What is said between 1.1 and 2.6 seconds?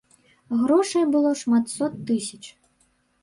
было шмат сот тысяч.